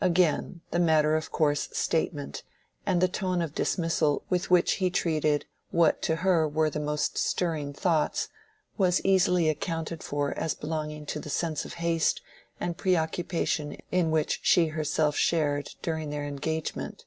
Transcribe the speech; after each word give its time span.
Again, 0.00 0.60
the 0.70 0.78
matter 0.78 1.16
of 1.16 1.32
course 1.32 1.68
statement 1.72 2.44
and 2.86 3.12
tone 3.12 3.42
of 3.42 3.52
dismissal 3.52 4.22
with 4.30 4.48
which 4.48 4.74
he 4.74 4.90
treated 4.90 5.44
what 5.72 6.00
to 6.02 6.14
her 6.22 6.48
were 6.48 6.70
the 6.70 6.78
most 6.78 7.18
stirring 7.18 7.72
thoughts, 7.72 8.28
was 8.78 9.04
easily 9.04 9.48
accounted 9.48 10.04
for 10.04 10.38
as 10.38 10.54
belonging 10.54 11.04
to 11.06 11.18
the 11.18 11.30
sense 11.30 11.64
of 11.64 11.74
haste 11.82 12.20
and 12.60 12.78
preoccupation 12.78 13.76
in 13.90 14.12
which 14.12 14.38
she 14.44 14.68
herself 14.68 15.16
shared 15.16 15.70
during 15.82 16.10
their 16.10 16.26
engagement. 16.26 17.04